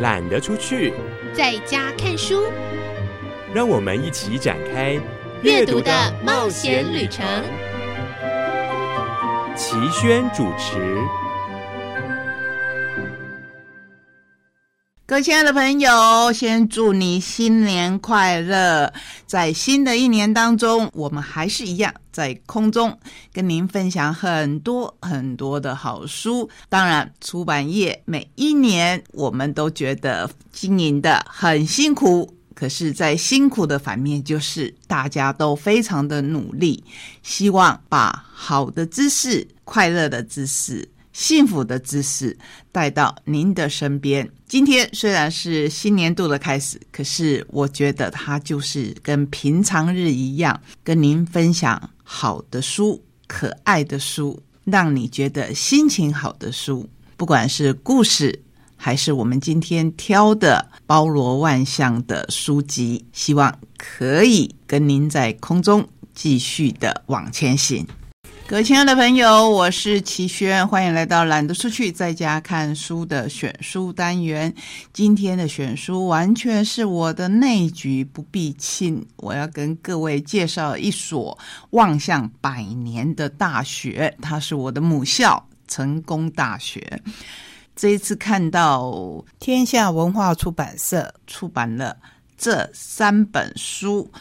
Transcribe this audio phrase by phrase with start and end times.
[0.00, 0.92] 懒得出去，
[1.32, 2.42] 在家看书，
[3.54, 5.00] 让我们一起展开
[5.42, 5.90] 阅读的
[6.22, 7.24] 冒险旅程。
[9.56, 10.98] 齐轩主持。
[15.06, 18.90] 各位亲爱的朋友，先祝你新年快乐！
[19.26, 22.98] 在新的一年当中，我们还是一样在空中
[23.30, 26.48] 跟您分享很多很多的好书。
[26.70, 36.82] 当然，出版业每一年我们都觉得经营的很辛苦，可是，在辛苦的反面，就是大家都非常的努力，
[37.22, 40.88] 希望把好的知识、快乐的知识。
[41.12, 42.36] 幸福的知识
[42.72, 44.28] 带到您的身边。
[44.54, 56.88] 今天虽然是新年度的开始，可是我觉得它就是跟平常日一样，跟您分享好的书、可爱的书，让你觉得心情好的书。
[57.16, 58.44] 不管是故事，
[58.76, 65.84] 还是我们今天挑的包罗万象的书籍，希望可以跟您在空中
[66.14, 67.84] 继续的往前行。
[68.46, 74.54] 各位亲爱的朋友，我是齐轩，欢迎来到懒得出去在家看书的选书单元。
[74.92, 79.04] 今天的选书完全是我的内局，不必亲。
[79.16, 81.36] 我要跟各位介绍一所
[81.70, 87.02] 望向百年的大学，它是我的母校——成功大学。
[87.74, 91.96] 这一次看到天下文化出版社出版了
[92.36, 94.12] 这三本书。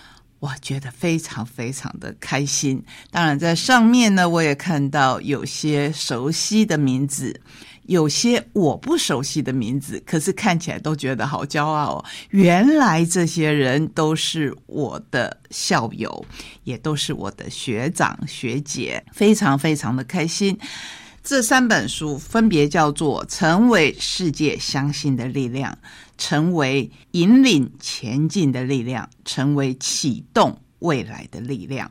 [0.43, 2.83] 我觉得非常非常的开心。
[3.09, 7.39] 当然，在上面呢，我也看到有些熟悉的名字，
[7.83, 12.05] 有些我不熟悉的名字，可是看起来都觉得好骄傲哦。
[12.31, 16.25] 原来这些人都是我的校友，
[16.65, 20.59] 也都是我的学长学姐，非常非常的开心。
[21.23, 25.71] 这三本书分别叫做《成为世界相信的力量》。
[26.15, 31.89] 成为引领前进的力量，成为启动未来的力量。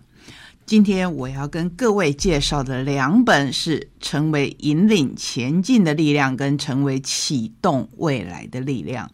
[0.65, 9.07] 今天我要跟各位介绍的两本是《成为引领前进的力量》跟《成为启动未来的力量》。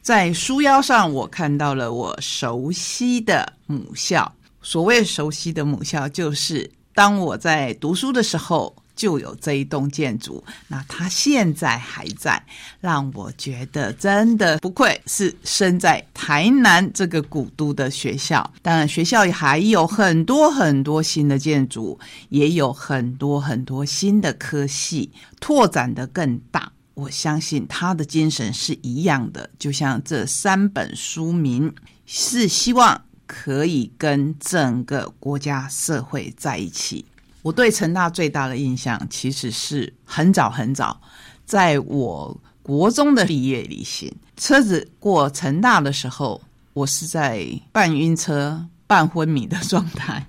[0.00, 4.32] 在书腰上，我看到了我熟悉的母校。
[4.62, 8.74] 所谓熟悉的母校，就是当我在读书的时候。
[8.96, 12.42] 就有这一栋建筑，那它现在还在，
[12.80, 18.52] 让我觉得真的不愧是生在台南这个古都的学校。
[18.62, 26.70] 当然，学校还有很多很多新的建筑，也有很多很多新的科系拓展的更大。
[26.94, 31.74] 我相信他的精神是一样的，就像这三本书名
[32.06, 37.04] 是希望可以跟整个国家社会在一起。
[37.44, 40.98] 我对成大最大的印象，其实是很早很早，
[41.44, 46.40] 在我国中的毕业旅行，车子过成大的时候，
[46.72, 50.26] 我是在半晕车、半昏迷的 状态，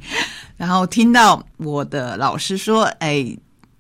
[0.58, 3.26] 然后听到我的老师说：“哎，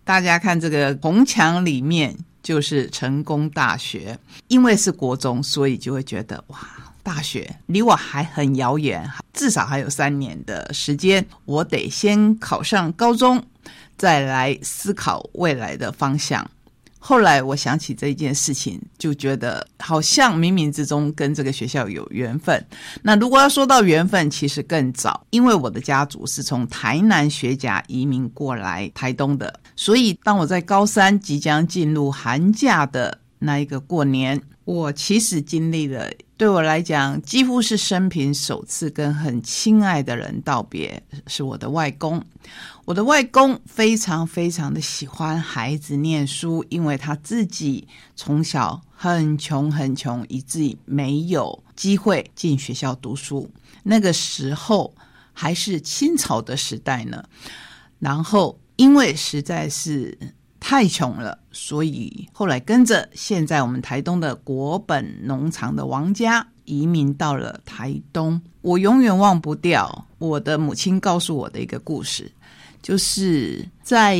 [0.05, 4.17] 大家看这个红墙里面就是成功大学，
[4.47, 6.57] 因为是国中，所以就会觉得哇。”
[7.05, 13.43] 大学离我还很遥远，至少还有三年的时间，我得先考上高中，
[13.95, 16.49] 再来思考未来的方向。
[16.97, 22.65] 后来我想起这件事情，就觉得好像冥冥之中跟这个学校有缘分。
[23.03, 34.41] 那如果要说到缘分，其实更早，因为我的家族是从台南学甲移民过来台东的，所以当我在高三即将进入寒假的那一个过年。
[34.65, 42.19] 我其实经历了，对我来讲，几乎是生平首次跟很亲爱的人道别，是我的外公。
[42.83, 53.47] 我的外公非常非常的喜欢孩子念书，因为他自己从小很穷很穷，以至于没有机会进学校读书。
[53.83, 54.95] 那个时候
[55.31, 57.23] 还是清朝的时代呢，
[57.99, 60.17] 然后因为实在是。
[60.67, 68.41] 太穷了，所以后来跟着现在我们台东的国本农场的王家移民到了台东。
[68.61, 72.31] 我永远忘不掉我的母亲告诉我的一个故事，
[72.81, 74.19] 就是在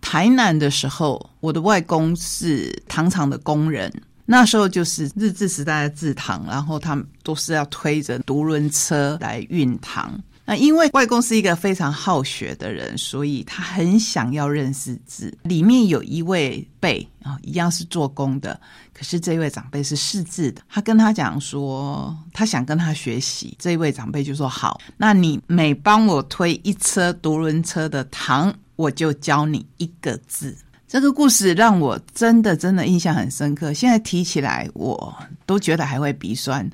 [0.00, 3.92] 台南的时候，我的外公是糖厂的工人，
[4.24, 10.16] 那时候就是日治时代的制糖，然后他们都是要推着独轮车来运糖。
[10.44, 15.32] 那因为外公是一个非常好学的人，所以他很想要认识字。
[15.44, 18.60] 里面有一位辈啊，一样是做工的，
[18.92, 20.60] 可是这位长辈是识字的。
[20.68, 23.56] 他跟他讲说，他想跟他学习。
[23.58, 30.56] 这位长辈就说：“好，那你每帮我推一车独轮车的糖，我就教你一个字。”
[30.92, 33.72] 这个故事让我真的真的印象很深刻。
[33.72, 35.16] 现在提起来，我
[35.46, 36.70] 都觉得还会鼻酸，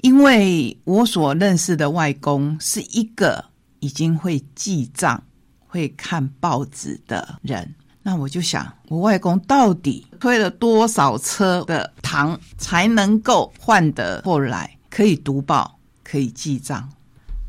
[0.00, 3.44] 因为我所认识的外公是一个
[3.78, 5.22] 已经会记账、
[5.68, 7.72] 会看报纸的人。
[8.02, 16.88] 那我就想，我外公到底推了多少车的糖，才能够换得后来可以读报、可以记账？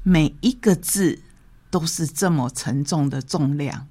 [0.04, 1.20] 每一个字
[1.72, 3.88] 都是这么沉重的重量。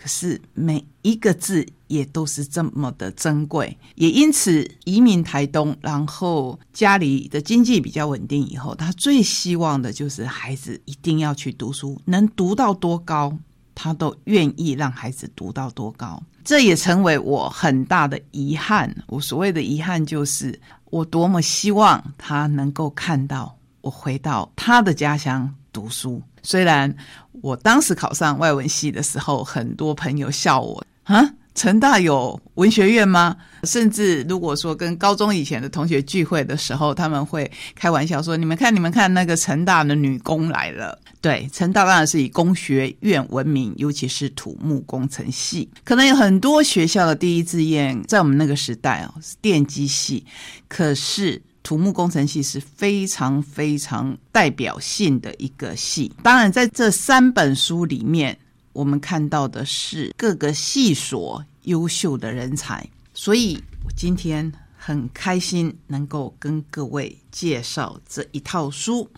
[0.00, 13.36] 可是每一个字也都是这么的珍贵，也因此移民台东，然后家里的经济比较稳定以后，他最希望的就是孩子一定要去读书，能读到多高，
[13.74, 16.22] 他都愿意让孩子读到多高。
[16.42, 19.04] 这也成为我很大的遗憾。
[19.06, 26.94] 我所谓的遗憾，就是我多么希望他能够看到我回到他的家乡读书，虽然。
[27.42, 33.34] 我当时考上外文系的时候，很多朋友笑我啊，成大有文学院吗？
[33.62, 45.70] 甚至如果说跟高中以前的同学聚会的时候，他们会开玩笑说：“你们看，你们看，那个成大的女工来了。”对，成大当然是以工学院闻名，尤其是土木工程系。
[45.82, 50.26] 可能有很多学校的第一志愿，在我们那个时代哦，是电机系，
[50.68, 51.40] 可是。
[51.62, 56.12] 土木工程系是非常非常代表性的一个系。
[56.22, 58.36] 当然，在这三本书里面，
[58.72, 62.88] 我们看到的是各个系所优秀的人才。
[63.12, 69.08] 所以，我今天很开心能够跟各位介绍这一套书。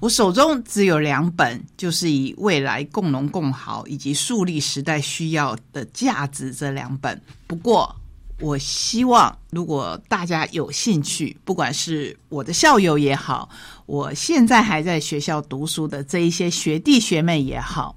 [0.00, 7.18] 我手中只有两本，就是以未来共荣共好以及树立时代需要的价值这两本。
[7.46, 7.94] 不过，
[8.44, 13.48] 我希望，如果大家有兴趣，不管是我的校友也好，
[13.86, 17.96] 我现在还在学校读书的这一些学弟学妹也好，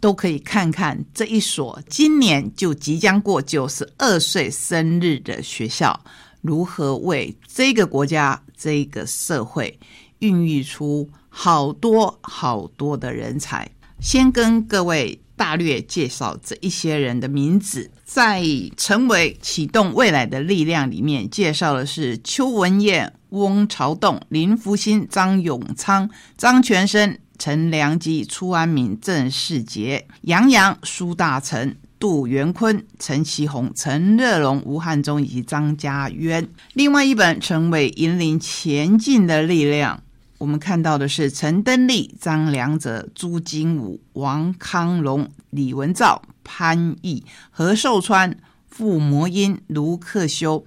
[0.00, 6.00] 都可以看看这一所今年就即将过九十二岁生日的学校，
[6.40, 9.78] 如何为这个国家、这个社会
[10.18, 13.70] 孕育出好多好多的人才。
[14.00, 15.20] 先跟各位。
[15.36, 18.42] 大略介绍这一些人的名字，在
[18.76, 36.48] 成为启动未来的力量里面，介绍的是邱文燕、翁朝栋、林福兴、张永昌、张全生、陈良基、初安敏、郑世杰、杨洋、苏大成、杜元坤、陈其宏、陈热龙、吴汉忠以及张家渊。
[36.72, 40.02] 另外一本成为引领前进的力量。
[40.38, 48.36] 我们看到的是陈登利、张良泽、朱金武、王康龙、李文照、潘毅、何寿川、
[48.68, 50.64] 傅摩英、卢克修、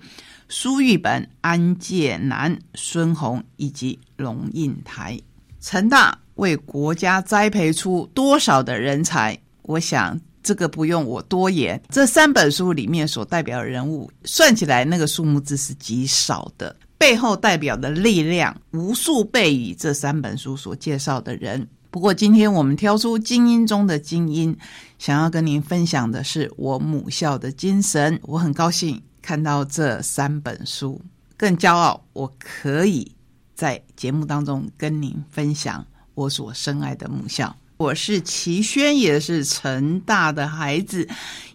[0.47, 5.19] 苏玉本、安介南、孙宏以及龙应台。
[5.61, 9.37] 陈大为国家栽培出多少的人才？
[9.61, 11.79] 我想这个不用我多言。
[11.89, 16.75] 这三本书里面所代表人物，算起来那个数目字是极少的。
[16.99, 21.67] 背后代表的力量无数倍于这三本书所介绍的人。
[21.89, 24.55] 不过，今天我们挑出精英中的精英，
[24.99, 28.19] 想要跟您分享的是我母校的精神。
[28.23, 31.01] 我很高兴看到这三本书，
[31.37, 33.09] 更骄傲我可以
[33.55, 37.55] 在节目当中跟您分享我所深爱的母校。
[37.77, 41.07] 我是齐轩，也是成大的孩子。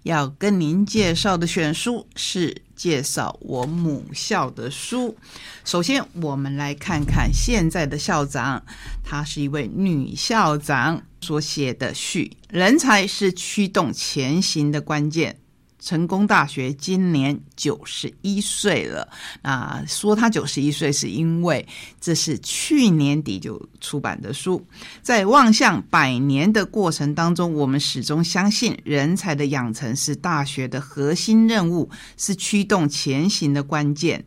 [0.05, 5.17] 要跟您介绍的选书是介绍我母校的书。
[5.65, 8.63] 首先，我们来看看现在的校长，
[9.03, 15.39] 她是一位女校长所写的序：人才是驱动前行的关键。
[15.85, 19.07] 成功大学今年九十一岁了。
[19.43, 21.65] 那说他九十一岁，是因为
[22.01, 24.65] 这是去年底就出版的书。
[25.03, 34.25] 在望向百年的过程当中，我们始终相信，人才的养成是大学的核心任务，是驱动前行的关键。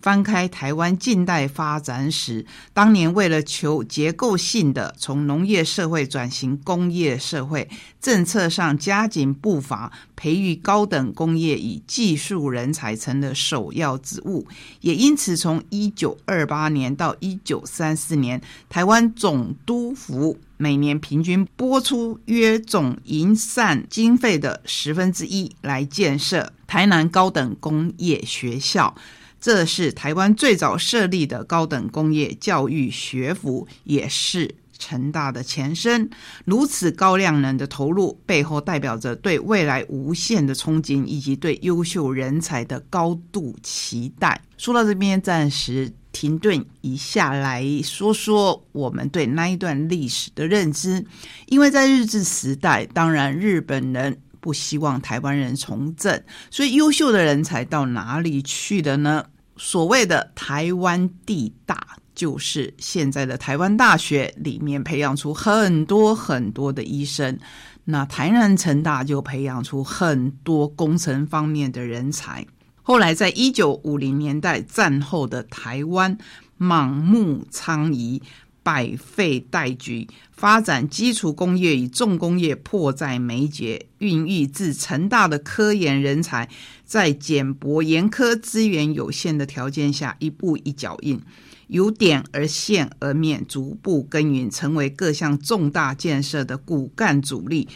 [0.00, 7.68] 翻开台湾近代发展史，当年为了求结构性的从农业社会转型工业社会，
[8.00, 14.46] 政策上加紧步伐，培育高等工业与技术人才成了首要之务。
[14.80, 18.40] 也因此，从一九二八年到一九三四年，
[18.70, 28.94] 台湾总督府每年平均拨出约总营善经费的十分之一来建设台南高等工业学校。
[29.40, 36.08] 这是台湾最早设立的高等工业教育学府，也是成大的前身。
[36.44, 44.42] 如此高量能的投入，背后代表着对未来无限的憧憬，以及对优秀人才的高度期待。
[44.58, 51.04] 说到这边，暂时停顿一下，来说说我们对那一段历史的认知。
[51.46, 59.26] 因为在日治时代，当然日本人不希望台湾人从政，所以优秀的人才到哪里去的呢？
[59.56, 67.38] 所谓的台湾地大，就是现在的台湾大学里面培养出很多很多的医生。
[67.84, 72.46] 那台南成大就培养出很多工程方面的人才。
[72.82, 76.16] 后来在一九五零年代战后的台湾，
[76.58, 78.22] 盲目疮痍。
[78.62, 86.48] 百废待举，发展基础工业与重工业迫在眉睫，孕育自成大的科研人才，
[86.84, 91.20] 在简薄严苛、资源有限的条件下，一步一脚印，
[91.68, 97.68] 由点而线而面，逐步耕耘，成为各项重大建设的骨干主力，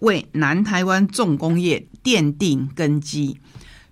[0.00, 3.38] 为南台湾重工业奠定根基。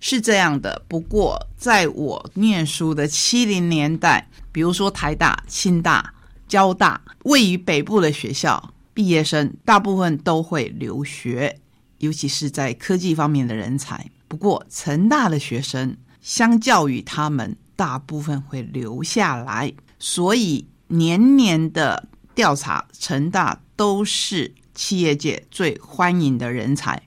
[0.01, 0.81] 是这样的。
[0.87, 6.13] 不过，在我念书的七零年代，比如说台大、清大。
[6.49, 11.59] 交大位于北部的学校，毕业生大部分都会留学，
[11.99, 14.09] 尤其是在科技方面的人才。
[14.27, 27.01] 不过，成大的学生相较于他们，大部分会留下来，所以年年的调查，成大都是企业界最欢迎的人才。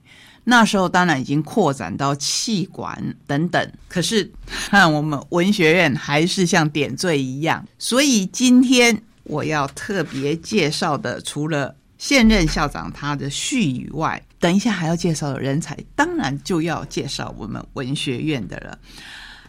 [0.45, 9.03] 那时候当然已经扩展到气管等等，可是看我们文学院还是像点缀一样，所以今天。
[9.25, 18.79] 我要特别介绍的，除了现任校长他的序以外，等一下还要介绍的人才，当然就要介绍我们文学院的了。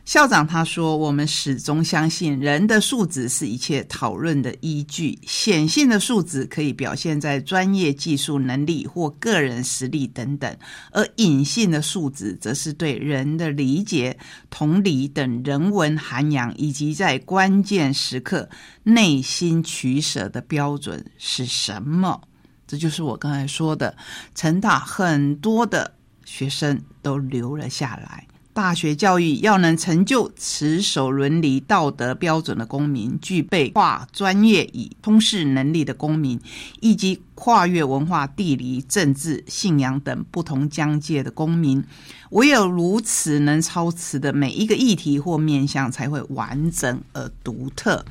[0.06, 5.18] 校长他说：“我们始终相信，人的素质是一切讨论的依据。
[5.26, 10.58] 显性的素质可以表现在专业技术能力或个人实力等等，
[10.92, 14.20] 而隐性的素质则是对人的理解、
[14.50, 18.50] 同理等人文涵养，以及在关键时刻
[18.84, 22.22] 内心取舍的标准是什么？
[22.68, 23.96] 这就是我刚才说的，
[24.36, 25.96] 成大很多的
[26.26, 36.40] 学生都留了下来。”大学教育要能成就持守伦理道德标准的公民，具备跨专业与通识能力的公民，
[36.80, 41.84] 以及跨越文化、地理、政治、信仰等不同疆界的公民。
[42.30, 48.06] 唯有如此，能超持的每一个议题或面向才会完整而独特。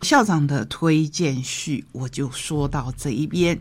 [0.00, 3.60] 校长的推荐序我就说到这一边，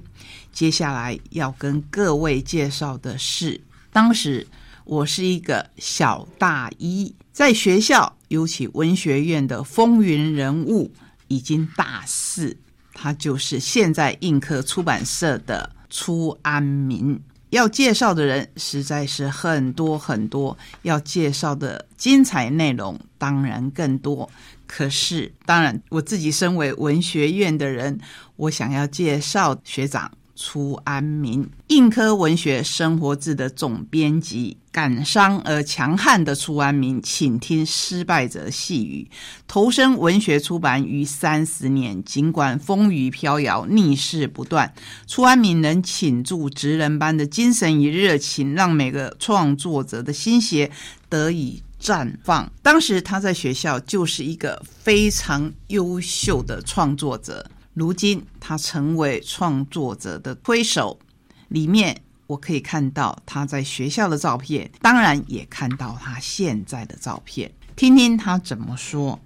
[0.54, 3.60] 接下来要跟各位介绍的是
[3.92, 4.48] 当时。
[4.84, 10.92] 我是一个小大一，在学校，尤其文学院的风云人物，
[11.28, 12.58] 已经大四。
[12.94, 17.20] 他就是现在映客出版社的初安民。
[17.52, 24.30] 要介绍的人实在是很多很多，要介绍的精彩内容当然更多。
[24.66, 28.00] 可是，当然我自己身为文学院的人，
[28.38, 30.10] 我想要介绍学长。
[30.36, 39.10] 初安民，硬科文学生活志的总编辑，感伤而强悍的初安民，请听失败者细语。
[39.48, 44.74] 投身文学出版逾三十年，尽管风雨飘摇，逆势不断，
[45.06, 50.72] 初安民能倾注职人般的精神与热情，让每个创作者的心血
[51.10, 52.52] 得以绽放。
[52.62, 57.50] 当时他在学校就是一个非常优秀的创作者。
[57.74, 61.00] 如今，他成为创作者的推手。
[61.48, 67.52] 里面我可以看到他在学校的照片，当然也看到他现在的照片。
[67.76, 69.20] 听听他怎么说。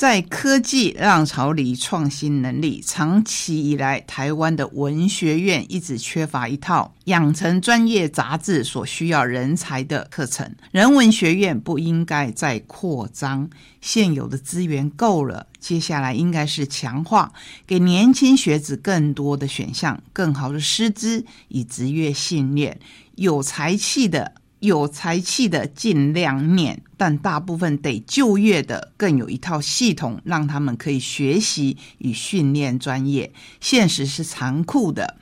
[0.00, 10.50] 在科技浪潮里创新能力，长期以来，台湾的文学院一直缺乏一套养成专业杂志所需要人才的课程。
[10.70, 13.50] 人文学院不应该再扩张，
[13.82, 15.48] 现有的资源够了。
[15.58, 17.34] 接下来应该是强化，
[17.66, 22.80] 给年轻学子更多的选项，更好的师资以职业训练，
[23.16, 24.32] 有才气的。
[24.60, 33.32] 有才气的尽量念，但大部分得就业的更有一套系统，让他们可以学习与训练专业。
[33.60, 35.16] 现实是残酷的，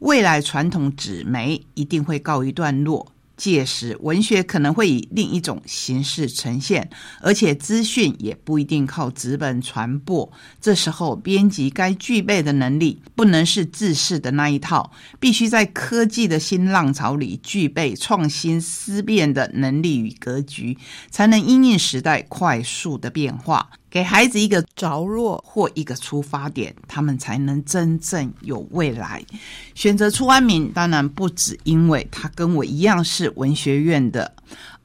[0.00, 3.11] 未来传统纸媒一定会告一段落。
[3.42, 6.88] 届时，文学可能会以另一种形式呈现，
[7.20, 10.32] 而且资讯也不一定靠纸本传播。
[10.60, 20.78] 这时候，编辑该具备的能力不能是自式的那一套，必须在科技的新浪潮里具备创新思辨的能力与格局，
[21.10, 23.70] 才能因应时代快速的变化。
[23.92, 29.22] 给孩子一个着落或一个出发点，他们才能真正有未来。
[29.74, 34.34] 选择出安民，当然不只因为他跟我一样是文学院的，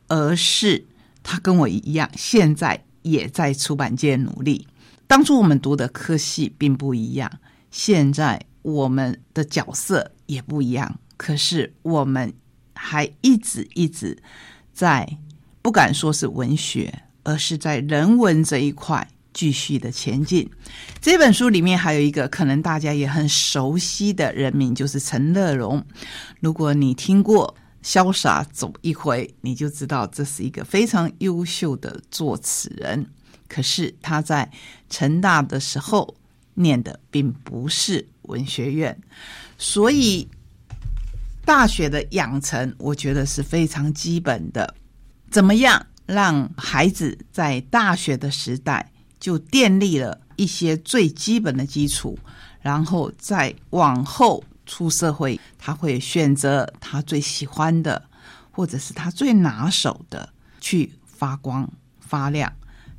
[0.10, 0.86] 而是
[1.24, 4.68] 他跟我一样，现在也在出版界努力。
[5.08, 7.32] 当初我们读的科系并不一样，
[7.72, 11.00] 现在我们的角色也不一样。
[11.16, 12.34] 可是我们
[12.74, 14.22] 还一直一直
[14.74, 15.18] 在，
[15.62, 17.04] 不敢说是文学。
[17.28, 20.50] 而是在人文这一块继续的前进。
[21.02, 25.86] 这本书里面还有一个可能大家也很熟悉的人名，就是陈乐融。
[26.40, 27.54] 如果你听过
[27.86, 33.06] 《潇洒走一回》，你就知道这是一个非常优秀的作词人。
[33.50, 34.50] 可是他在
[34.90, 36.16] 成大的时候
[36.54, 38.98] 念的并不是文学院，
[39.58, 40.26] 所以
[41.44, 44.74] 大学的养成，我觉得是非常基本的。
[45.30, 45.86] 怎么样？
[46.08, 52.18] 让孩子在大学的时代就建立了一些最基本的基础，
[52.62, 58.02] 然后再往后出社会，他会选择他最喜欢的，
[58.50, 60.28] 或者是他最拿手的
[60.60, 62.52] 去发光发亮。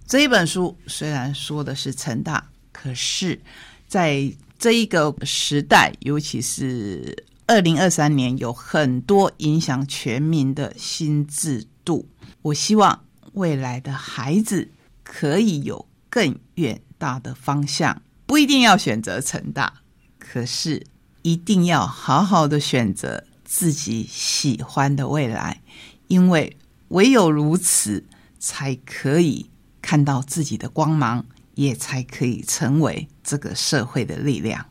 [0.07, 3.41] 这一本书虽然说的是成大，可是
[3.87, 12.07] 在这一个时代，尤其是二零二三年，有很多影响全民的新制度。
[12.43, 14.71] 我希望未来的孩子
[15.03, 19.73] 可以有更远大的方向，不一定要选择成大，
[20.19, 20.87] 可是
[21.23, 25.63] 一定要好好的选择自己喜欢的未来，
[26.07, 26.57] 因为
[26.89, 28.05] 唯有如此，
[28.39, 29.51] 才可以
[29.83, 34.67] 看到自己的光芒，也才可以成为这个社会的力量。